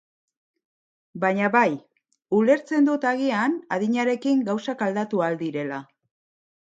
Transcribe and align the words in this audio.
Baina 1.25 1.49
bai, 1.55 1.67
ulertzen 2.37 2.89
dut 2.89 3.05
agian 3.11 3.55
adinarekin 3.77 4.41
gauzak 4.49 4.83
aldatu 4.87 5.23
ahal 5.27 5.39
direla. 5.43 5.79